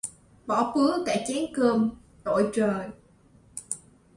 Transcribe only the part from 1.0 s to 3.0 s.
cả chén cơm, tội trời